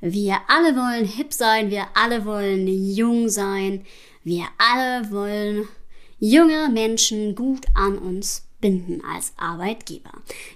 [0.00, 3.84] Wir alle wollen hip sein, wir alle wollen jung sein,
[4.24, 5.68] wir alle wollen
[6.18, 10.10] junge Menschen gut an uns binden als Arbeitgeber.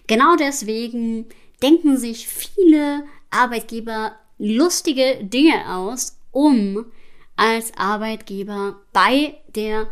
[0.06, 1.26] Genau deswegen
[1.62, 6.86] denken sich viele Arbeitgeber lustige Dinge aus, um
[7.36, 9.86] als Arbeitgeber bei der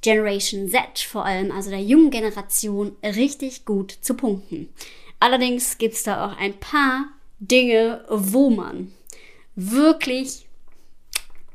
[0.00, 4.70] Generation Z vor allem, also der jungen Generation, richtig gut zu punkten.
[5.18, 7.06] Allerdings gibt es da auch ein paar
[7.40, 8.92] Dinge, wo man
[9.56, 10.46] wirklich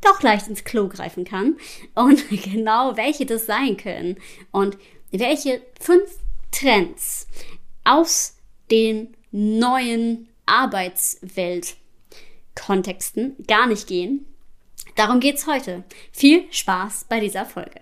[0.02, 1.58] doch leicht ins Klo greifen kann
[1.94, 4.18] und genau welche das sein können
[4.52, 4.78] und
[5.12, 6.10] welche fünf
[6.52, 7.28] Trends
[7.84, 8.38] aus
[8.72, 14.26] den neuen Arbeitswelt-Kontexten gar nicht gehen.
[14.96, 15.84] Darum geht's heute.
[16.12, 17.82] Viel Spaß bei dieser Folge.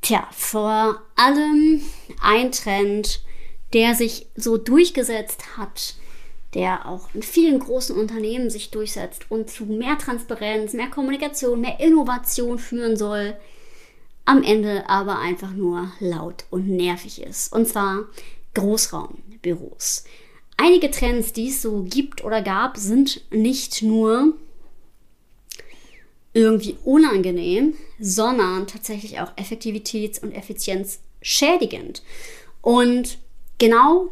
[0.00, 1.82] Tja, vor allem
[2.20, 3.20] ein Trend,
[3.72, 5.94] der sich so durchgesetzt hat,
[6.54, 11.78] der auch in vielen großen Unternehmen sich durchsetzt und zu mehr Transparenz, mehr Kommunikation, mehr
[11.80, 13.36] Innovation führen soll,
[14.24, 17.52] am Ende aber einfach nur laut und nervig ist.
[17.52, 18.04] Und zwar
[18.54, 20.04] Großraumbüros.
[20.56, 24.34] Einige Trends, die es so gibt oder gab, sind nicht nur
[26.32, 32.02] irgendwie unangenehm, sondern tatsächlich auch effektivitäts- und effizienzschädigend.
[32.62, 33.18] Und
[33.58, 34.10] genau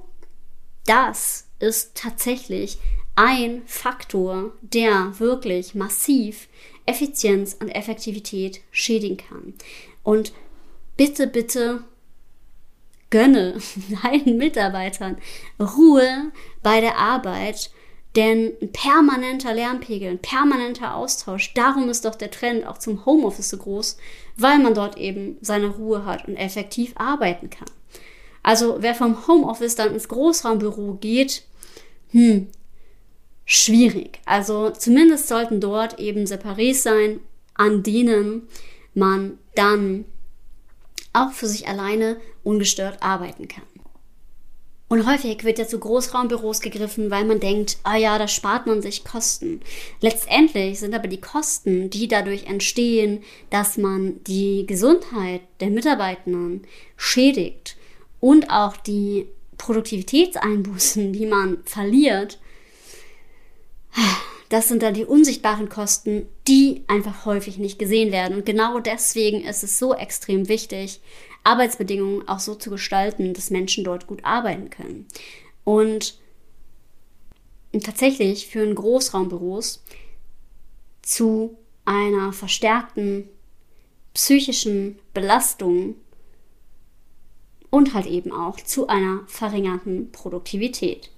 [0.86, 2.78] das ist tatsächlich
[3.14, 6.48] ein Faktor, der wirklich massiv
[6.86, 9.54] Effizienz und Effektivität schädigen kann.
[10.02, 10.32] Und
[10.96, 11.84] bitte, bitte
[13.10, 13.58] gönne
[14.02, 15.18] deinen Mitarbeitern
[15.60, 16.32] Ruhe
[16.62, 17.70] bei der Arbeit
[18.18, 23.50] denn ein permanenter Lärmpegel, ein permanenter Austausch, darum ist doch der Trend auch zum Homeoffice
[23.50, 23.96] so groß,
[24.36, 27.70] weil man dort eben seine Ruhe hat und effektiv arbeiten kann.
[28.42, 31.44] Also wer vom Homeoffice dann ins Großraumbüro geht,
[32.10, 32.48] hm,
[33.44, 34.18] schwierig.
[34.26, 37.20] Also zumindest sollten dort eben Separés sein,
[37.54, 38.48] an denen
[38.94, 40.06] man dann
[41.12, 43.62] auch für sich alleine ungestört arbeiten kann.
[44.88, 48.80] Und häufig wird ja zu Großraumbüros gegriffen, weil man denkt, ah ja, da spart man
[48.80, 49.60] sich Kosten.
[50.00, 56.62] Letztendlich sind aber die Kosten, die dadurch entstehen, dass man die Gesundheit der Mitarbeitenden
[56.96, 57.76] schädigt
[58.18, 59.26] und auch die
[59.58, 62.38] Produktivitätseinbußen, die man verliert,
[64.48, 68.38] das sind dann die unsichtbaren Kosten, die einfach häufig nicht gesehen werden.
[68.38, 71.00] Und genau deswegen ist es so extrem wichtig,
[71.44, 75.06] Arbeitsbedingungen auch so zu gestalten, dass Menschen dort gut arbeiten können.
[75.64, 76.18] Und
[77.82, 79.82] tatsächlich führen Großraumbüros
[81.02, 83.28] zu einer verstärkten
[84.14, 85.94] psychischen Belastung
[87.70, 91.10] und halt eben auch zu einer verringerten Produktivität.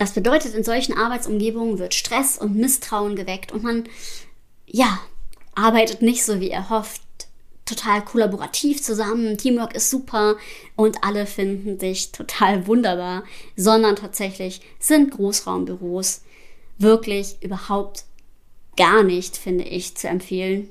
[0.00, 3.84] Das bedeutet, in solchen Arbeitsumgebungen wird Stress und Misstrauen geweckt und man,
[4.66, 4.98] ja,
[5.54, 7.02] arbeitet nicht so, wie er hofft,
[7.66, 10.36] total kollaborativ zusammen, Teamwork ist super
[10.74, 13.24] und alle finden sich total wunderbar,
[13.56, 16.22] sondern tatsächlich sind Großraumbüros
[16.78, 18.04] wirklich überhaupt
[18.78, 20.70] gar nicht, finde ich, zu empfehlen,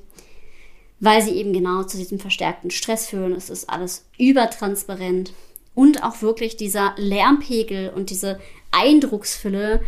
[0.98, 3.36] weil sie eben genau zu diesem verstärkten Stress führen.
[3.36, 5.32] Es ist alles übertransparent
[5.76, 9.82] und auch wirklich dieser Lärmpegel und diese Eindrucksfülle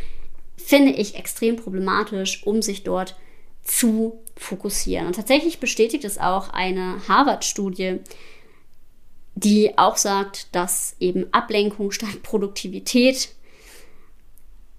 [0.57, 3.17] finde ich extrem problematisch, um sich dort
[3.63, 5.07] zu fokussieren.
[5.07, 8.01] Und tatsächlich bestätigt es auch eine Harvard-Studie,
[9.35, 13.31] die auch sagt, dass eben Ablenkung statt Produktivität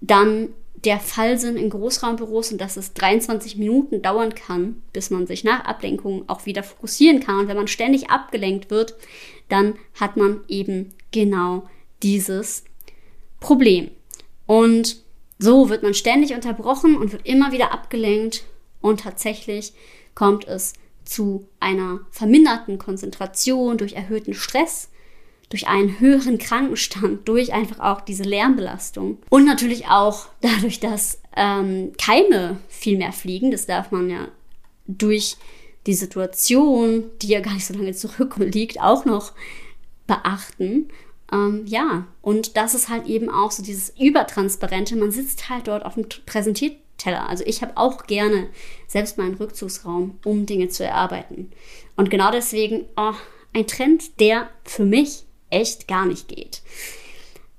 [0.02, 0.50] dann
[0.84, 5.46] der Fall sind in Großraumbüros und dass es 23 Minuten dauern kann, bis man sich
[5.46, 7.40] nach Ablenkung auch wieder fokussieren kann.
[7.40, 8.96] Und wenn man ständig abgelenkt wird,
[9.48, 11.64] dann hat man eben genau
[12.02, 12.66] dieses
[13.44, 13.92] Problem.
[14.48, 14.98] Und
[15.38, 18.46] so wird man ständig unterbrochen und wird immer wieder abgelenkt
[18.82, 19.74] und tatsächlich
[20.16, 20.74] kommt es
[21.04, 24.90] zu einer verminderten Konzentration durch erhöhten Stress,
[25.50, 31.92] durch einen höheren Krankenstand, durch einfach auch diese Lärmbelastung und natürlich auch dadurch, dass ähm,
[32.02, 33.52] Keime viel mehr fliegen.
[33.52, 34.30] Das darf man ja
[34.88, 35.36] durch
[35.86, 39.34] die Situation, die ja gar nicht so lange zurückliegt, auch noch
[40.08, 40.88] beachten.
[41.34, 44.96] Ähm, ja, und das ist halt eben auch so dieses Übertransparente.
[44.96, 47.28] Man sitzt halt dort auf dem Präsentierteller.
[47.28, 48.50] Also ich habe auch gerne
[48.88, 51.52] selbst meinen Rückzugsraum, um Dinge zu erarbeiten.
[51.96, 53.14] Und genau deswegen oh,
[53.54, 56.62] ein Trend, der für mich echt gar nicht geht.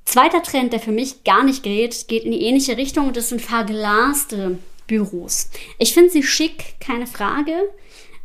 [0.04, 3.30] Zweiter Trend, der für mich gar nicht geht, geht in die ähnliche Richtung und das
[3.30, 5.48] sind verglaste Büros.
[5.78, 7.54] Ich finde sie schick, keine Frage.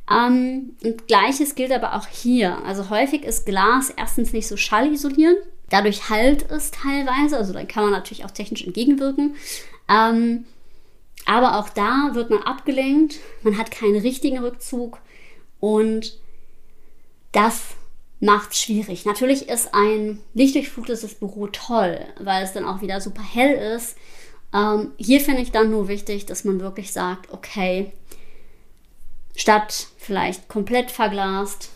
[0.09, 2.63] Ähm, und gleiches gilt aber auch hier.
[2.65, 5.37] Also häufig ist Glas erstens nicht so schallisolierend.
[5.69, 7.37] Dadurch halt es teilweise.
[7.37, 9.35] Also da kann man natürlich auch technisch entgegenwirken.
[9.87, 10.45] Ähm,
[11.25, 13.19] aber auch da wird man abgelenkt.
[13.43, 14.99] Man hat keinen richtigen Rückzug.
[15.59, 16.17] Und
[17.31, 17.61] das
[18.19, 19.05] macht es schwierig.
[19.05, 23.95] Natürlich ist ein lichtdurchflutetes Büro toll, weil es dann auch wieder super hell ist.
[24.53, 27.91] Ähm, hier finde ich dann nur wichtig, dass man wirklich sagt, okay,
[29.39, 31.69] statt vielleicht komplett verglast,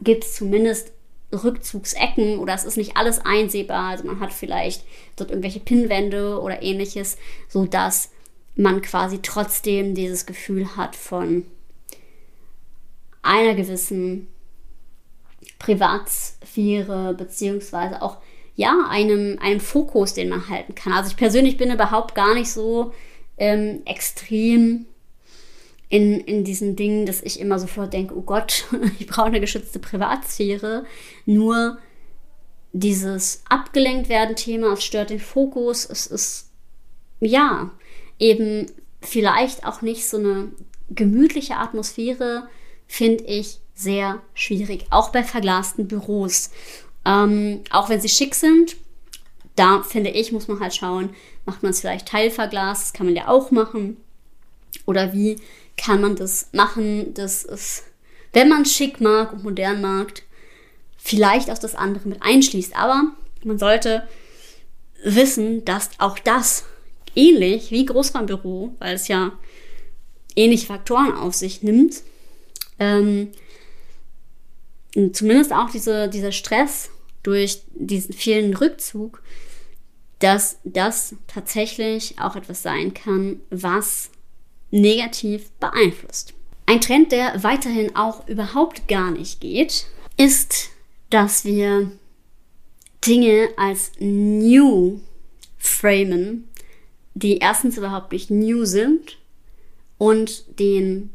[0.00, 0.92] gibt es zumindest
[1.32, 3.90] Rückzugsecken oder es ist nicht alles einsehbar.
[3.90, 4.84] Also man hat vielleicht
[5.16, 7.18] dort irgendwelche Pinnwände oder ähnliches,
[7.48, 8.10] sodass
[8.54, 11.44] man quasi trotzdem dieses Gefühl hat von
[13.22, 14.28] einer gewissen
[15.58, 18.18] Privatsphäre beziehungsweise auch
[18.54, 20.92] ja einem, einem Fokus, den man halten kann.
[20.92, 22.92] Also ich persönlich bin überhaupt gar nicht so
[23.38, 24.86] ähm, extrem
[25.90, 28.64] in, in diesen Dingen, dass ich immer sofort denke, oh Gott,
[28.98, 30.86] ich brauche eine geschützte Privatsphäre.
[31.26, 31.78] Nur
[32.72, 36.50] dieses abgelenkt werden Thema, es stört den Fokus, es ist
[37.18, 37.70] ja
[38.20, 38.66] eben
[39.02, 40.52] vielleicht auch nicht so eine
[40.90, 42.48] gemütliche Atmosphäre,
[42.86, 46.50] finde ich sehr schwierig, auch bei verglasten Büros.
[47.04, 48.76] Ähm, auch wenn sie schick sind,
[49.56, 51.10] da finde ich, muss man halt schauen,
[51.46, 53.96] macht man es vielleicht teilverglast, das kann man ja auch machen.
[54.86, 55.36] Oder wie
[55.76, 57.84] kann man das machen, dass es,
[58.32, 60.22] wenn man schick mag und modern mag,
[60.96, 62.76] vielleicht auch das andere mit einschließt.
[62.76, 63.12] Aber
[63.44, 64.06] man sollte
[65.02, 66.64] wissen, dass auch das
[67.14, 69.32] ähnlich wie Großraumbüro, weil es ja
[70.36, 72.02] ähnliche Faktoren auf sich nimmt,
[72.78, 73.28] ähm,
[75.12, 76.90] zumindest auch diese, dieser Stress
[77.22, 79.22] durch diesen vielen Rückzug,
[80.18, 84.10] dass das tatsächlich auch etwas sein kann, was
[84.70, 86.34] negativ beeinflusst.
[86.66, 89.86] Ein Trend, der weiterhin auch überhaupt gar nicht geht,
[90.16, 90.70] ist,
[91.10, 91.90] dass wir
[93.04, 95.00] Dinge als new
[95.58, 96.48] framen,
[97.14, 99.18] die erstens überhaupt nicht new sind
[99.98, 101.10] und den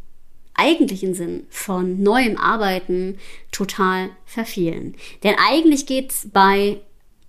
[0.54, 3.18] eigentlichen Sinn von neuem Arbeiten
[3.52, 4.96] total verfehlen.
[5.24, 6.82] Denn eigentlich geht es bei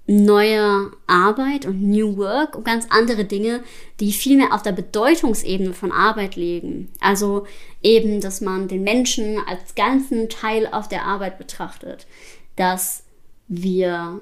[0.06, 3.62] neuer Arbeit und New Work um ganz andere Dinge,
[3.99, 6.93] die viel mehr auf der Bedeutungsebene von Arbeit liegen.
[7.00, 7.47] Also
[7.82, 12.06] eben, dass man den Menschen als ganzen Teil auf der Arbeit betrachtet,
[12.55, 13.03] dass
[13.49, 14.20] wir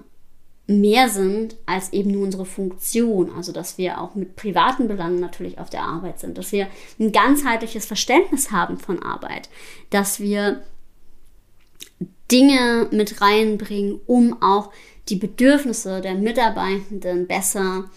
[0.67, 3.31] mehr sind als eben nur unsere Funktion.
[3.37, 7.13] Also dass wir auch mit privaten Belangen natürlich auf der Arbeit sind, dass wir ein
[7.13, 9.51] ganzheitliches Verständnis haben von Arbeit,
[9.91, 10.63] dass wir
[12.31, 14.71] Dinge mit reinbringen, um auch
[15.09, 17.91] die Bedürfnisse der Mitarbeitenden besser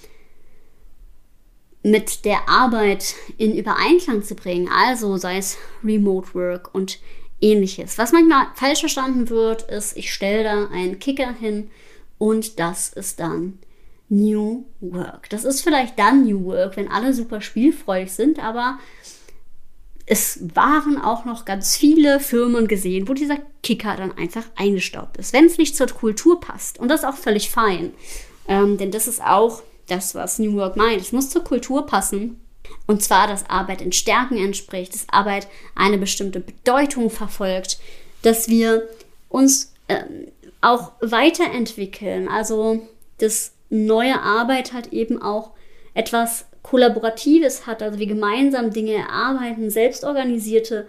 [1.83, 4.69] mit der Arbeit in Übereinklang zu bringen.
[4.69, 6.99] Also sei es Remote Work und
[7.39, 7.97] ähnliches.
[7.97, 11.69] Was manchmal falsch verstanden wird, ist, ich stelle da einen Kicker hin,
[12.17, 13.59] und das ist dann
[14.09, 15.29] New Work.
[15.29, 18.79] Das ist vielleicht dann New Work, wenn alle super spielfreudig sind, aber
[20.09, 25.33] es waren auch noch ganz viele Firmen gesehen, wo dieser Kicker dann einfach eingestaubt ist,
[25.33, 26.79] wenn es nicht zur Kultur passt.
[26.79, 27.91] Und das ist auch völlig fein.
[28.47, 31.01] Ähm, denn das ist auch das, was New Work meint.
[31.01, 32.39] Es muss zur Kultur passen.
[32.85, 37.77] Und zwar, dass Arbeit in Stärken entspricht, dass Arbeit eine bestimmte Bedeutung verfolgt,
[38.21, 38.87] dass wir
[39.27, 40.27] uns ähm,
[40.61, 42.29] auch weiterentwickeln.
[42.29, 42.87] Also
[43.17, 45.51] das neue Arbeit hat eben auch
[45.93, 50.87] etwas Kollaboratives hat, also wir gemeinsam Dinge erarbeiten, selbstorganisierte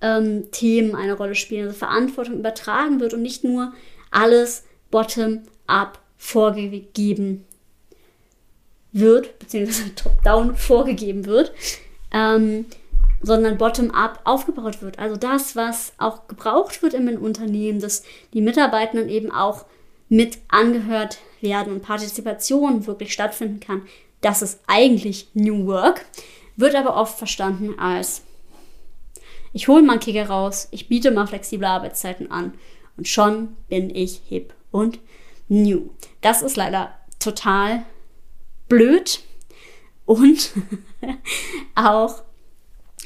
[0.00, 3.72] ähm, Themen eine Rolle spielen, also Verantwortung übertragen wird und nicht nur
[4.10, 7.44] alles bottom-up vorgegeben
[8.90, 11.52] wird, beziehungsweise top-down vorgegeben wird.
[12.12, 12.66] Ähm,
[13.22, 14.98] sondern bottom-up aufgebaut wird.
[14.98, 19.66] Also das, was auch gebraucht wird im Unternehmen, dass die Mitarbeitenden eben auch
[20.08, 23.82] mit angehört werden und Partizipation wirklich stattfinden kann.
[24.20, 26.04] Das ist eigentlich New Work,
[26.56, 28.22] wird aber oft verstanden als
[29.52, 32.54] ich hole mal einen Kicker raus, ich biete mal flexible Arbeitszeiten an
[32.96, 35.00] und schon bin ich hip und
[35.48, 35.90] new.
[36.20, 37.84] Das ist leider total
[38.68, 39.20] blöd
[40.06, 40.52] und
[41.74, 42.22] auch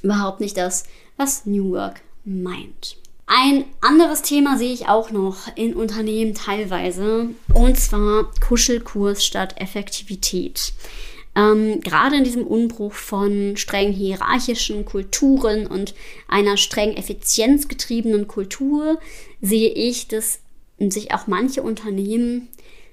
[0.03, 0.85] überhaupt nicht das,
[1.17, 2.99] was New Work meint.
[3.27, 10.75] Ein anderes Thema sehe ich auch noch in Unternehmen teilweise, und zwar Kuschelkurs statt Effektivität.
[11.35, 15.95] Ähm, gerade in diesem Umbruch von streng hierarchischen Kulturen und
[16.29, 19.01] einer streng effizienzgetriebenen Kultur
[19.41, 20.41] sehe ich, dass
[20.79, 22.49] sich auch manche Unternehmen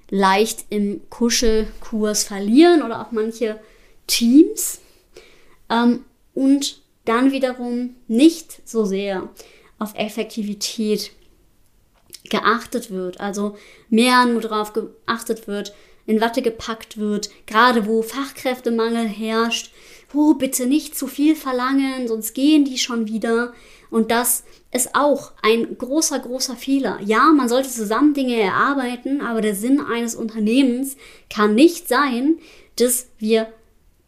[0.09, 3.59] leicht im Kuschelkurs verlieren oder auch manche
[4.07, 4.81] Teams
[5.69, 9.29] ähm, und dann wiederum nicht so sehr
[9.81, 11.11] auf Effektivität
[12.29, 13.19] geachtet wird.
[13.19, 13.57] Also
[13.89, 15.73] mehr nur darauf geachtet wird,
[16.05, 19.73] in Watte gepackt wird, gerade wo Fachkräftemangel herrscht.
[20.13, 23.53] Oh, bitte nicht zu viel verlangen, sonst gehen die schon wieder.
[23.89, 27.00] Und das ist auch ein großer, großer Fehler.
[27.03, 30.97] Ja, man sollte zusammen Dinge erarbeiten, aber der Sinn eines Unternehmens
[31.29, 32.39] kann nicht sein,
[32.75, 33.51] dass wir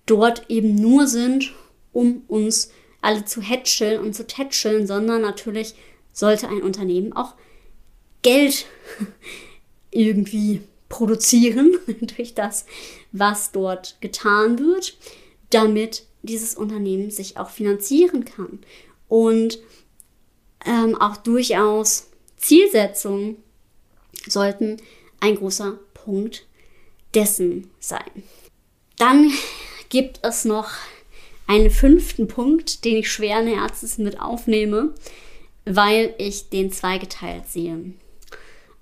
[0.05, 1.53] dort eben nur sind,
[1.93, 2.71] um uns
[3.03, 5.75] alle zu hätscheln und zu tätscheln, sondern natürlich
[6.11, 7.35] sollte ein Unternehmen auch
[8.21, 8.65] Geld
[9.91, 11.77] irgendwie produzieren
[12.17, 12.65] durch das,
[13.11, 14.97] was dort getan wird,
[15.49, 18.59] damit dieses Unternehmen sich auch finanzieren kann.
[19.07, 19.59] Und
[20.65, 23.37] ähm, auch durchaus Zielsetzungen
[24.27, 24.77] sollten
[25.19, 26.45] ein großer Punkt
[27.13, 28.23] dessen sein.
[28.97, 29.31] Dann
[29.89, 30.69] gibt es noch
[31.47, 34.93] einen fünften Punkt, den ich schweren Herzens mit aufnehme,
[35.65, 37.93] weil ich den zweigeteilt sehe.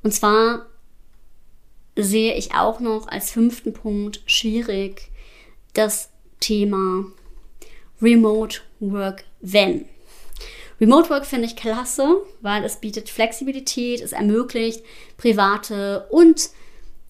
[0.03, 0.65] Und zwar
[1.95, 5.09] sehe ich auch noch als fünften Punkt schwierig
[5.73, 7.05] das Thema
[8.01, 9.85] Remote Work wenn.
[10.79, 14.83] Remote Work finde ich klasse, weil es bietet Flexibilität, es ermöglicht
[15.17, 16.49] private und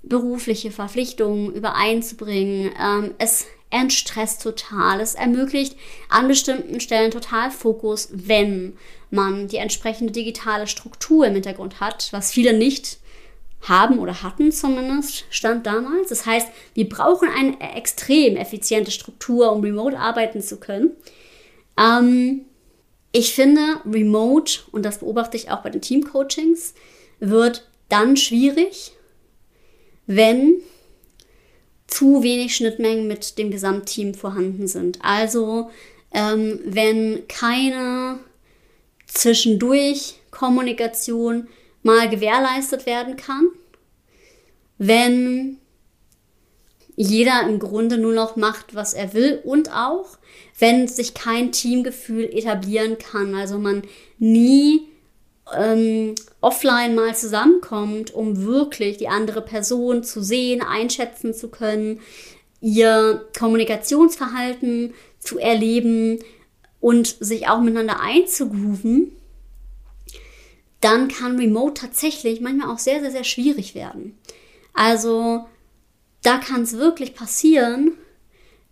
[0.03, 2.71] berufliche Verpflichtungen übereinzubringen.
[2.77, 4.99] Ähm, es entstresst total.
[4.99, 5.75] Es ermöglicht
[6.09, 8.77] an bestimmten Stellen total Fokus, wenn
[9.09, 12.99] man die entsprechende digitale Struktur im Hintergrund hat, was viele nicht
[13.61, 16.09] haben oder hatten zumindest, stand damals.
[16.09, 20.91] Das heißt, wir brauchen eine extrem effiziente Struktur, um remote arbeiten zu können.
[21.77, 22.45] Ähm,
[23.11, 26.73] ich finde, remote, und das beobachte ich auch bei den Teamcoachings,
[27.19, 28.93] wird dann schwierig,
[30.07, 30.61] wenn
[31.91, 34.99] zu wenig Schnittmengen mit dem Gesamtteam vorhanden sind.
[35.03, 35.69] Also
[36.13, 38.19] ähm, wenn keine
[39.05, 41.47] zwischendurch Kommunikation
[41.83, 43.49] mal gewährleistet werden kann,
[44.77, 45.57] wenn
[46.95, 50.17] jeder im Grunde nur noch macht, was er will und auch,
[50.59, 53.83] wenn sich kein Teamgefühl etablieren kann, also man
[54.17, 54.90] nie
[55.55, 61.99] ähm, offline mal zusammenkommt, um wirklich die andere Person zu sehen, einschätzen zu können,
[62.61, 66.19] ihr Kommunikationsverhalten zu erleben
[66.79, 69.11] und sich auch miteinander einzugrooven,
[70.79, 74.17] dann kann Remote tatsächlich manchmal auch sehr, sehr, sehr schwierig werden.
[74.73, 75.45] Also
[76.23, 77.93] da kann es wirklich passieren,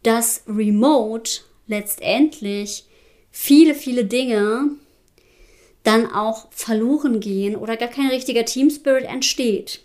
[0.04, 2.86] dass Remote letztendlich
[3.32, 4.72] viele, viele Dinge
[5.84, 9.82] dann auch verloren gehen oder gar kein richtiger Team Spirit entsteht.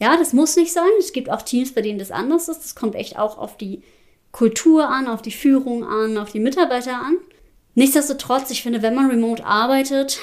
[0.00, 0.84] Ja, das muss nicht sein.
[0.98, 2.60] Es gibt auch Teams, bei denen das anders ist.
[2.60, 3.82] Das kommt echt auch auf die
[4.30, 7.16] Kultur an, auf die Führung an, auf die Mitarbeiter an.
[7.74, 10.18] Nichtsdestotrotz, ich finde, wenn man remote arbeitet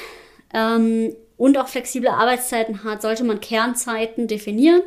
[0.54, 4.82] ähm, und auch flexible Arbeitszeiten hat, sollte man Kernzeiten definieren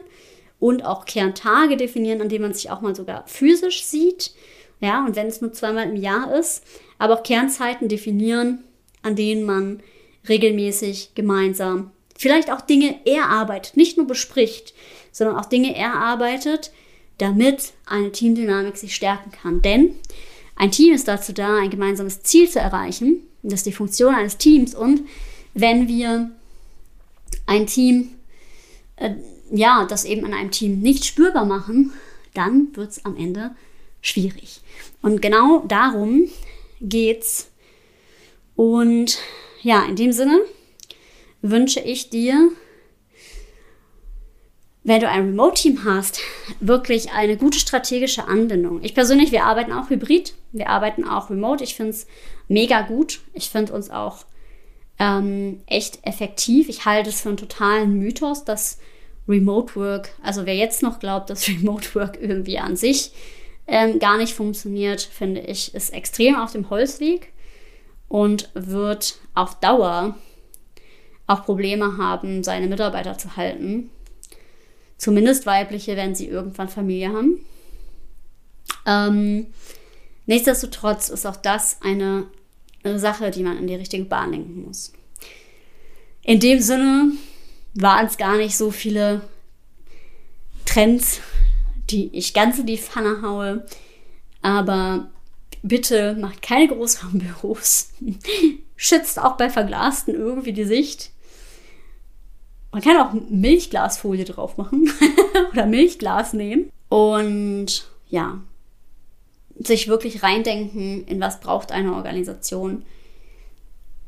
[0.59, 4.33] und auch Kerntage definieren, an denen man sich auch mal sogar physisch sieht.
[4.81, 6.65] Ja, und wenn es nur zweimal im Jahr ist,
[6.99, 8.65] aber auch Kernzeiten definieren,
[9.03, 9.83] an denen man
[10.29, 14.75] regelmäßig gemeinsam vielleicht auch Dinge erarbeitet, nicht nur bespricht,
[15.13, 16.73] sondern auch Dinge erarbeitet,
[17.19, 19.63] damit eine Teamdynamik sich stärken kann.
[19.63, 19.95] Denn
[20.57, 23.23] ein Team ist dazu da, ein gemeinsames Ziel zu erreichen.
[23.43, 24.75] Das ist die Funktion eines Teams.
[24.75, 25.03] Und
[25.55, 26.31] wenn wir
[27.47, 28.13] ein Team,
[28.97, 29.15] äh,
[29.51, 31.93] ja, das eben in einem Team nicht spürbar machen,
[32.35, 33.55] dann wird es am Ende
[34.01, 34.61] schwierig.
[35.03, 36.29] Und genau darum
[36.81, 37.51] geht's.
[38.57, 39.19] Und
[39.67, 40.43] ja, in dem Sinne
[41.43, 42.53] wünsche ich dir,
[44.85, 46.21] wenn du ein Remote-Team hast,
[46.61, 48.81] wirklich eine gute strategische Anbindung.
[48.85, 51.65] Ich persönlich, wir arbeiten auch hybrid, wir arbeiten auch remote.
[51.65, 52.07] Ich finde es
[52.47, 53.23] mega gut.
[53.35, 54.25] Ich finde uns auch
[55.01, 56.69] ähm, echt effektiv.
[56.69, 58.79] Ich halte es für einen totalen Mythos, dass
[59.27, 63.11] Remote Work, also wer jetzt noch glaubt, dass Remote Work irgendwie an sich
[63.67, 67.33] ähm, gar nicht funktioniert, finde ich, ist extrem auf dem Holzweg
[68.09, 70.17] und wird auf Dauer
[71.27, 73.91] auch Probleme haben, seine Mitarbeiter zu halten.
[74.97, 77.45] Zumindest weibliche, wenn sie irgendwann Familie haben.
[78.87, 79.49] Ähm,
[80.27, 82.27] nichtsdestotrotz ist auch das eine
[82.85, 84.93] Sache, die man in die richtige Bahn lenken muss.
[86.23, 87.13] In dem Sinne
[87.75, 89.23] waren es gar nicht so viele
[90.65, 91.21] Trends,
[91.91, 93.67] die ich ganz in die Pfanne haue.
[94.43, 95.09] Aber
[95.69, 97.91] bitte macht keine Großraumbüros.
[98.77, 101.11] Schützt auch bei Verglasten irgendwie die Sicht.
[102.73, 104.91] Man kann auch Milchglasfolie drauf machen
[105.53, 106.71] oder Milchglas nehmen.
[106.89, 108.41] Und ja,
[109.59, 112.85] sich wirklich reindenken, in was braucht eine Organisation.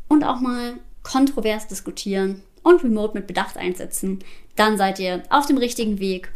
[0.08, 4.20] Und auch mal kontrovers diskutieren und Remote mit Bedacht einsetzen.
[4.56, 6.30] Dann seid ihr auf dem richtigen Weg.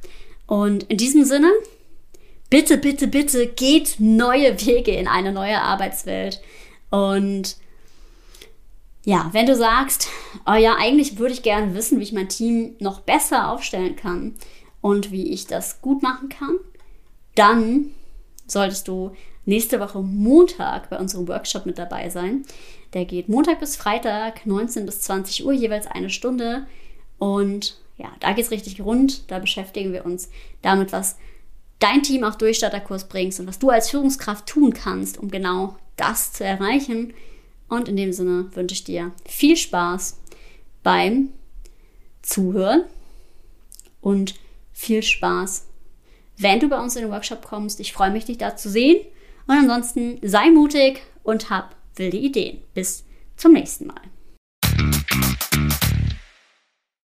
[0.47, 1.51] Und in diesem Sinne,
[2.53, 6.43] bitte, bitte, bitte geht neue Wege in eine neue Arbeitswelt.
[6.91, 7.57] Und
[9.05, 10.09] ja, wenn du sagst,
[10.47, 14.35] oh ja, eigentlich würde ich gerne wissen, wie ich mein Team noch besser aufstellen kann
[14.83, 16.57] und wie ich das gut machen kann,
[17.35, 17.87] dann
[18.47, 19.13] solltest du
[19.47, 22.45] nächste Woche Montag bei unserem Workshop mit dabei sein.
[22.93, 26.67] Der geht Montag bis Freitag, 19 bis 20 Uhr, jeweils eine Stunde.
[27.19, 29.31] Und ja, da geht es richtig rund.
[29.31, 30.29] Da beschäftigen wir uns
[30.61, 31.17] damit, was
[31.79, 36.33] dein Team auf Durchstarterkurs bringst und was du als Führungskraft tun kannst, um genau das
[36.33, 37.15] zu erreichen.
[37.69, 40.19] Und in dem Sinne wünsche ich dir viel Spaß
[40.83, 41.31] beim
[42.23, 42.85] Zuhören
[44.01, 44.35] und
[44.73, 45.67] viel Spaß,
[46.39, 47.81] wenn du bei uns in den Workshop kommst.
[47.81, 49.05] Ich freue mich, dich da zu sehen.
[49.47, 52.63] Und ansonsten sei mutig und hab wilde Ideen.
[52.75, 53.05] Bis
[53.37, 54.12] zum nächsten Mal.